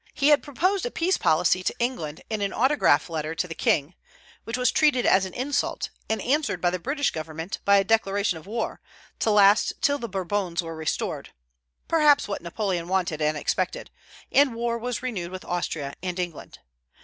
[0.15, 3.93] He had proposed a peace policy to England in an autograph letter to the King,
[4.45, 8.39] which was treated as an insult, and answered by the British government by a declaration
[8.39, 8.81] of war,
[9.19, 11.33] to last till the Bourbons were restored,
[11.87, 13.91] perhaps what Napoleon wanted and expected;
[14.31, 16.57] and war was renewed with Austria and England.